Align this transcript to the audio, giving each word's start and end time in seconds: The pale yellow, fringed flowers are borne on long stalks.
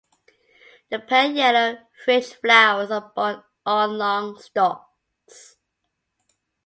The 0.89 0.97
pale 0.97 1.29
yellow, 1.31 1.77
fringed 2.03 2.37
flowers 2.41 2.89
are 2.89 3.13
borne 3.15 3.43
on 3.67 3.99
long 3.99 4.39
stalks. 4.41 5.57